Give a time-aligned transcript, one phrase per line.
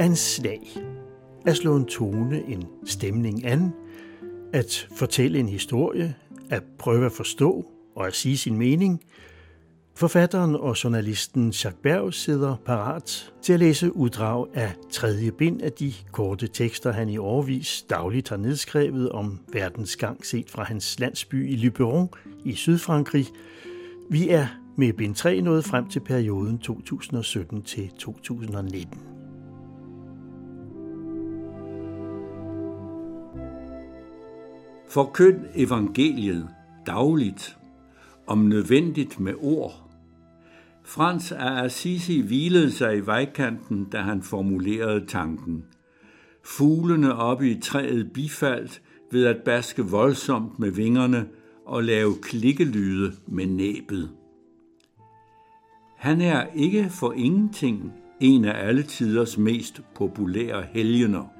[0.00, 0.60] Anslag.
[1.46, 3.72] At slå en tone, en stemning an,
[4.52, 6.14] at fortælle en historie,
[6.50, 7.64] at prøve at forstå
[7.94, 9.00] og at sige sin mening.
[9.96, 15.72] Forfatteren og journalisten Jacques Berg sidder parat til at læse uddrag af tredje bind af
[15.72, 21.00] de korte tekster, han i årvis dagligt har nedskrevet om verdens gang set fra hans
[21.00, 22.08] landsby i Luberon
[22.44, 23.26] i Sydfrankrig.
[24.10, 24.46] Vi er
[24.76, 29.00] med bind 3 nået frem til perioden 2017 til 2019.
[34.88, 36.48] Forkynd evangeliet
[36.86, 37.56] dagligt,
[38.26, 39.85] om nødvendigt med ord.
[40.86, 45.64] Frans af Assisi hvilede sig i vejkanten, da han formulerede tanken.
[46.44, 48.82] Fuglene oppe i træet bifaldt
[49.12, 51.26] ved at baske voldsomt med vingerne
[51.66, 54.10] og lave klikkelyde med næbet.
[55.96, 61.36] Han er ikke for ingenting en af alle tiders mest populære helgener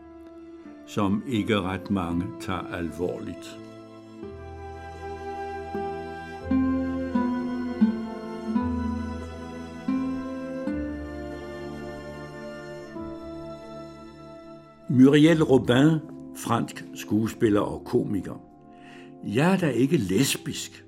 [0.87, 3.59] som ikke ret mange tager alvorligt.
[15.07, 15.99] Muriel Robin,
[16.37, 18.41] fransk skuespiller og komiker.
[19.25, 20.85] Jeg er da ikke lesbisk.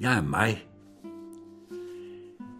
[0.00, 0.66] Jeg er mig.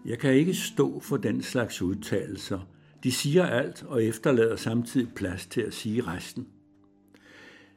[0.04, 2.60] Jeg kan ikke stå for den slags udtalelser.
[3.04, 6.46] De siger alt og efterlader samtidig plads til at sige resten.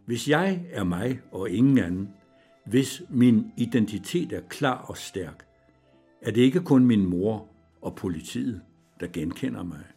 [0.06, 2.10] Hvis jeg er mig og ingen anden,
[2.66, 5.46] hvis min identitet er klar og stærk,
[6.22, 7.48] er det ikke kun min mor
[7.82, 8.62] og politiet,
[9.00, 9.95] der genkender mig.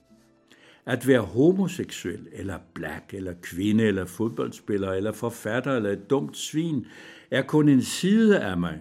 [0.89, 6.87] At være homoseksuel, eller black, eller kvinde, eller fodboldspiller, eller forfatter, eller et dumt svin,
[7.31, 8.81] er kun en side af mig.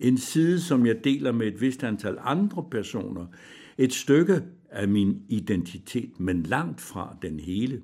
[0.00, 3.26] En side, som jeg deler med et vist antal andre personer.
[3.78, 7.82] Et stykke af min identitet, men langt fra den hele.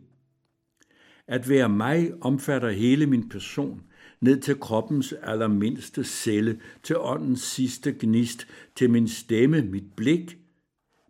[1.28, 3.82] At være mig omfatter hele min person,
[4.20, 8.46] ned til kroppens allermindste celle, til åndens sidste gnist,
[8.76, 10.38] til min stemme, mit blik,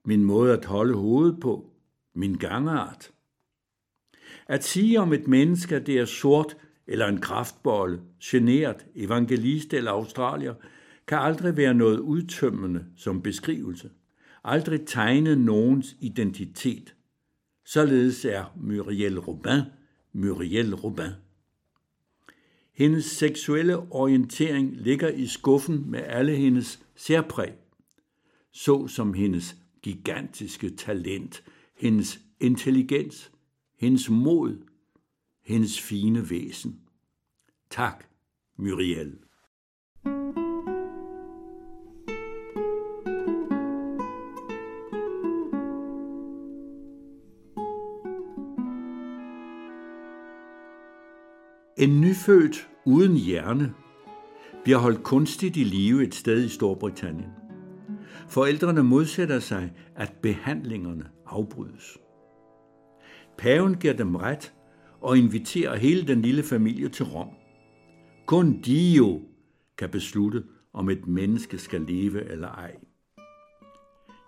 [0.04, 1.71] min måde at holde hovedet på,
[2.14, 3.10] min gangart.
[4.46, 6.56] At sige om et menneske, at det er sort
[6.86, 10.54] eller en kraftbolle, generet, evangelist eller australier,
[11.06, 13.90] kan aldrig være noget udtømmende som beskrivelse.
[14.44, 16.94] Aldrig tegne nogens identitet.
[17.64, 19.60] Således er Muriel Robin
[20.12, 21.10] Muriel Robin.
[22.72, 27.52] Hendes seksuelle orientering ligger i skuffen med alle hendes særpræg,
[28.52, 31.42] så som hendes gigantiske talent,
[31.82, 33.32] hendes intelligens,
[33.78, 34.66] hendes mod,
[35.44, 36.80] hendes fine væsen.
[37.70, 38.04] Tak,
[38.58, 39.18] Muriel.
[51.78, 53.74] En nyfødt uden hjerne
[54.62, 57.41] bliver holdt kunstigt i live et sted i Storbritannien.
[58.32, 61.98] Forældrene modsætter sig, at behandlingerne afbrydes.
[63.38, 64.52] Paven giver dem ret
[65.00, 67.28] og inviterer hele den lille familie til Rom.
[68.26, 69.20] Kun Dio
[69.78, 72.76] kan beslutte, om et menneske skal leve eller ej.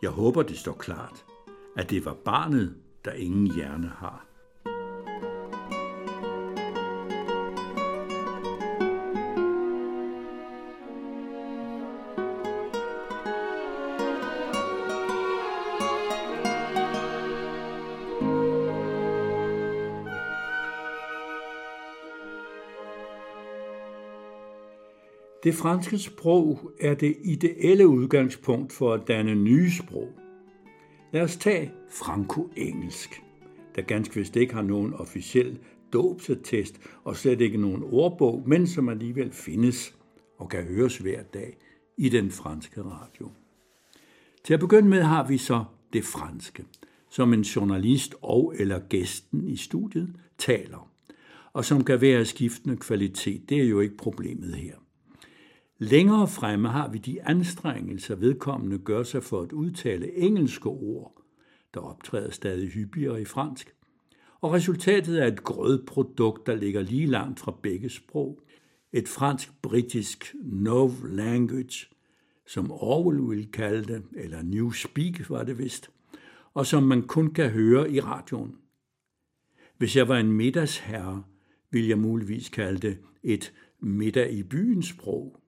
[0.03, 1.25] Jeg håber, det står klart,
[1.77, 4.27] at det var barnet, der ingen hjerne har.
[25.45, 30.09] Det franske sprog er det ideelle udgangspunkt for at danne nye sprog.
[31.13, 33.23] Lad os tage franco-engelsk,
[33.77, 35.59] der ganske vist ikke har nogen officiel
[35.93, 39.95] dåbsetest og slet ikke nogen ordbog, men som alligevel findes
[40.39, 41.57] og kan høres hver dag
[41.97, 43.31] i den franske radio.
[44.45, 46.65] Til at begynde med har vi så det franske,
[47.11, 50.91] som en journalist og eller gæsten i studiet taler,
[51.53, 53.49] og som kan være af skiftende kvalitet.
[53.49, 54.84] Det er jo ikke problemet her.
[55.79, 61.23] Længere fremme har vi de anstrengelser, vedkommende gør sig for at udtale engelske ord,
[61.75, 63.75] der optræder stadig hyppigere i fransk.
[64.41, 68.41] Og resultatet er et grødprodukt, der ligger lige langt fra begge sprog.
[68.93, 71.87] Et fransk-britisk no language,
[72.47, 75.91] som Orwell ville kalde det, eller New Speak var det vist,
[76.55, 78.57] og som man kun kan høre i radioen.
[79.79, 81.25] Hvis jeg var en middagsherre,
[81.71, 85.44] ville jeg muligvis kalde det et middag i byens sprog.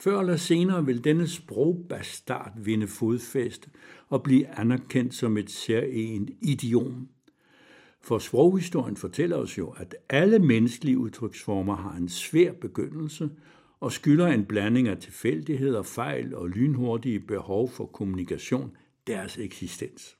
[0.00, 3.70] Før eller senere vil denne sprogbastard vinde fodfæste
[4.08, 7.08] og blive anerkendt som et særligt idiom.
[8.00, 13.30] For sproghistorien fortæller os jo, at alle menneskelige udtryksformer har en svær begyndelse
[13.80, 18.76] og skylder en blanding af tilfældigheder, fejl og lynhurtige behov for kommunikation
[19.06, 20.16] deres eksistens.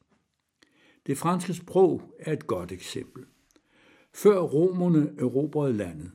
[1.06, 3.24] Det franske sprog er et godt eksempel.
[4.14, 6.10] Før romerne erobrede landet,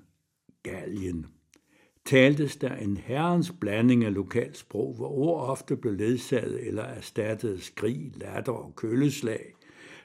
[0.64, 1.26] Gallien,
[2.10, 8.12] taltes der en herrens blanding af lokalsprog, hvor ord ofte blev ledsaget eller erstattet skrig,
[8.16, 9.54] latter og køleslag.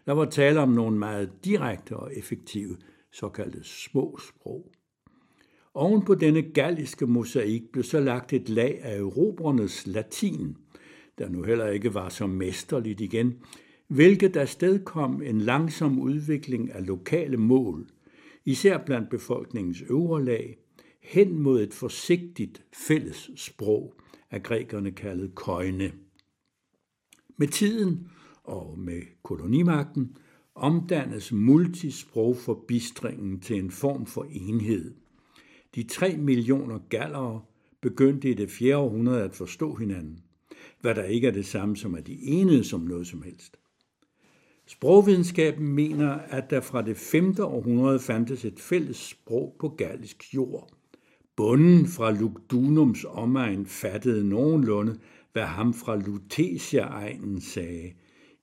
[0.06, 2.76] Der var tale om nogle meget direkte og effektive
[3.12, 4.72] såkaldte små sprog.
[5.74, 10.56] Oven på denne galliske mosaik blev så lagt et lag af erobrernes latin,
[11.18, 13.34] der nu heller ikke var så mesterligt igen,
[13.88, 17.86] hvilket der kom en langsom udvikling af lokale mål,
[18.44, 20.58] især blandt befolkningens øvre lag,
[21.04, 23.94] hen mod et forsigtigt fælles sprog,
[24.30, 25.92] af grækerne kaldet køjne.
[27.36, 28.08] Med tiden
[28.44, 30.16] og med kolonimagten
[30.54, 34.94] omdannes multisprogforbistringen til en form for enhed.
[35.74, 37.42] De tre millioner gallere
[37.80, 40.20] begyndte i det fjerde århundrede at forstå hinanden,
[40.80, 43.56] hvad der ikke er det samme som at de enede som noget som helst.
[44.66, 47.34] Sprogvidenskaben mener, at der fra det 5.
[47.40, 50.70] århundrede fandtes et fælles sprog på gallisk jord.
[51.36, 54.98] Bunden fra Lugdunums omegn fattede nogenlunde,
[55.32, 57.92] hvad ham fra Lutetia-egnen sagde,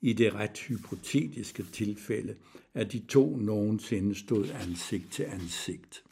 [0.01, 2.35] i det ret hypotetiske tilfælde,
[2.73, 6.03] at de to nogensinde stod ansigt til ansigt.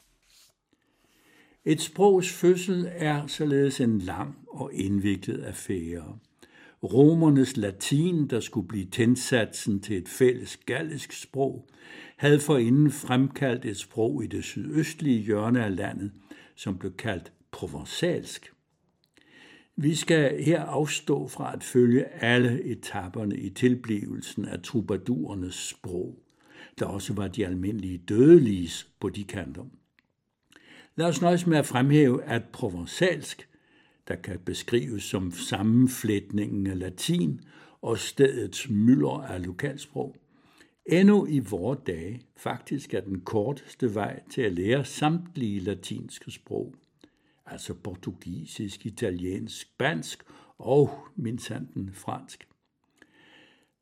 [1.64, 6.18] Et sprogs fødsel er således en lang og indviklet affære.
[6.82, 11.68] Romernes latin, der skulle blive tændsatsen til et fælles gallisk sprog,
[12.16, 16.12] havde forinden fremkaldt et sprog i det sydøstlige hjørne af landet,
[16.60, 18.52] som blev kaldt provensalsk.
[19.76, 26.22] Vi skal her afstå fra at følge alle etapperne i tilblivelsen af troubadourernes sprog,
[26.78, 29.64] der også var de almindelige dødeliges på de kanter.
[30.96, 33.48] Lad os nøjes med at fremhæve, at provensalsk,
[34.08, 37.40] der kan beskrives som sammenflætningen af latin
[37.82, 40.16] og stedets mylder af lokalsprog,
[40.90, 46.74] endnu i vore dage faktisk er den korteste vej til at lære samtlige latinske sprog,
[47.46, 50.24] altså portugisisk, italiensk, spansk
[50.58, 52.48] og mindsanten fransk.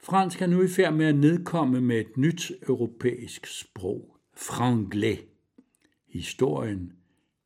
[0.01, 5.21] Fransk er nu i færd med at nedkomme med et nyt europæisk sprog, franglais.
[6.09, 6.93] Historien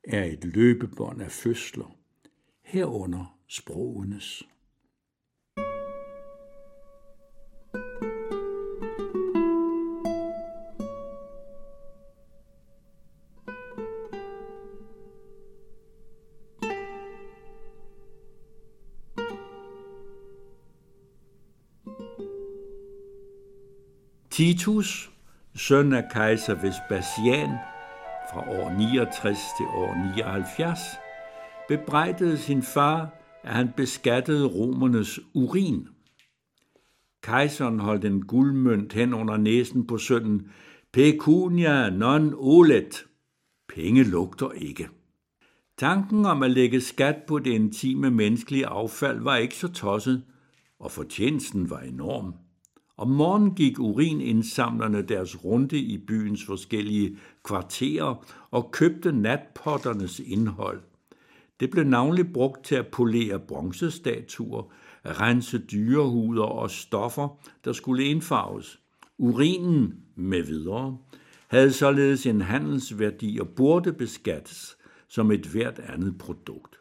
[0.04, 1.96] er et løbebånd af fødsler,
[2.62, 4.42] herunder sprogenes.
[24.32, 25.10] Titus,
[25.54, 27.50] søn af kejser Vespasian,
[28.32, 30.78] fra år 69 til år 79,
[31.68, 35.88] bebrejdede sin far, at han beskattede romernes urin.
[37.22, 40.50] Kejseren holdt en guldmønt hen under næsen på sønnen,
[40.92, 43.04] pecunia non olet.
[43.68, 44.88] Penge lugter ikke.
[45.78, 50.24] Tanken om at lægge skat på det intime menneskelige affald var ikke så tosset,
[50.78, 52.34] og fortjenesten var enorm.
[52.96, 60.82] Om morgenen gik urinindsamlerne deres runde i byens forskellige kvarterer og købte natpotternes indhold.
[61.60, 64.72] Det blev navnlig brugt til at polere bronzestatuer,
[65.04, 68.80] rense dyrehuder og stoffer, der skulle indfarves.
[69.18, 70.98] Urinen med videre
[71.48, 74.76] havde således en handelsværdi og burde beskattes
[75.08, 76.80] som et hvert andet produkt.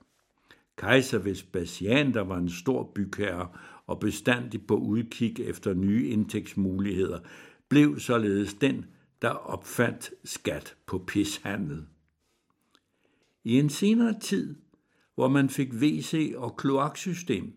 [0.77, 3.47] Kejser Vespasian, der var en stor bygherre
[3.87, 7.19] og bestandig på udkig efter nye indtægtsmuligheder,
[7.69, 8.85] blev således den,
[9.21, 11.85] der opfandt skat på pishandel.
[13.43, 14.55] I en senere tid,
[15.15, 17.53] hvor man fik WC og kloaksystem,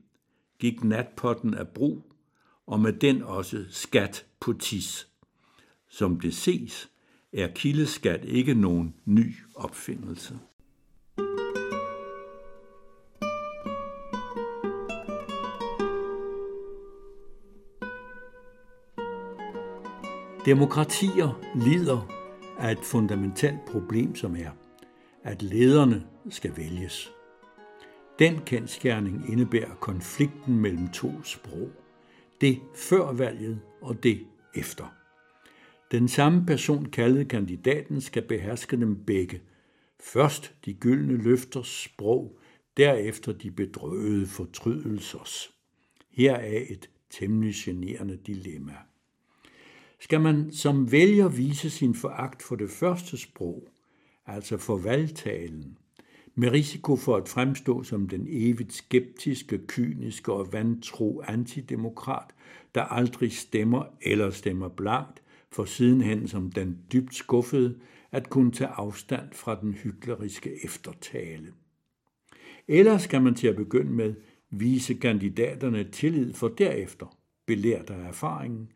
[0.58, 2.12] gik natpotten af brug,
[2.66, 5.08] og med den også skat på tis.
[5.88, 6.90] Som det ses,
[7.32, 10.38] er kildeskat ikke nogen ny opfindelse.
[20.44, 22.08] Demokratier lider
[22.58, 24.50] af et fundamentalt problem, som er,
[25.22, 27.12] at lederne skal vælges.
[28.18, 31.70] Den kendskærning indebærer konflikten mellem to sprog.
[32.40, 34.94] Det før valget og det efter.
[35.90, 39.40] Den samme person kaldet kandidaten skal beherske dem begge,
[40.00, 42.38] Først de gyldne løfters sprog,
[42.76, 45.54] derefter de bedrøvede fortrydelsers.
[46.10, 48.74] Her er et temmelig generende dilemma.
[50.04, 53.68] Skal man som vælger vise sin foragt for det første sprog,
[54.26, 55.78] altså for valgtalen,
[56.34, 62.34] med risiko for at fremstå som den evigt skeptiske, kyniske og vantro antidemokrat,
[62.74, 67.78] der aldrig stemmer eller stemmer blankt, for sidenhen som den dybt skuffede
[68.12, 71.52] at kunne tage afstand fra den hykleriske eftertale.
[72.68, 74.14] Eller skal man til at begynde med
[74.50, 78.68] vise kandidaterne tillid for derefter, belært af erfaringen,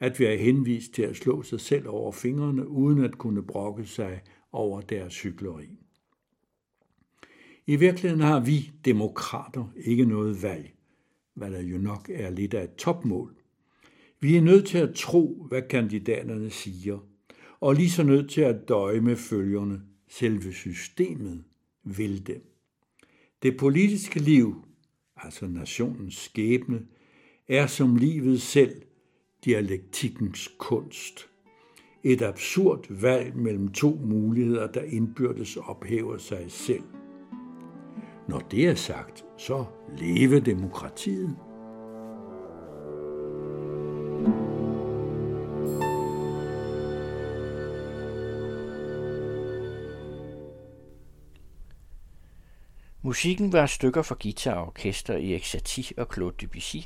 [0.00, 4.22] at være henvist til at slå sig selv over fingrene uden at kunne brokke sig
[4.52, 5.78] over deres hykleri.
[7.66, 10.74] I virkeligheden har vi demokrater ikke noget valg,
[11.34, 13.36] hvad der jo nok er lidt af et topmål.
[14.20, 16.98] Vi er nødt til at tro, hvad kandidaterne siger,
[17.60, 19.82] og lige så nødt til at døje med følgerne.
[20.08, 21.44] Selve systemet
[21.84, 22.52] vil dem.
[23.42, 24.64] Det politiske liv,
[25.16, 26.86] altså nationens skæbne,
[27.48, 28.82] er som livet selv
[29.44, 31.28] dialektikkens kunst.
[32.04, 36.84] Et absurd valg mellem to muligheder, der indbyrdes ophæver sig selv.
[38.28, 39.64] Når det er sagt, så
[39.98, 41.36] leve demokratiet.
[53.06, 56.76] Musikken var stykker for guitar og orkester i Exati og Claude Debussy,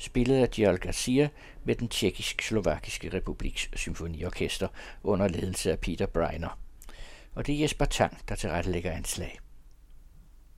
[0.00, 1.28] spillet af Gial Garcia
[1.64, 4.68] med den tjekkisk-slovakiske republiks symfoniorkester
[5.02, 6.58] under ledelse af Peter Breiner.
[7.34, 9.38] Og det er Jesper Tang, der tilrettelægger anslag.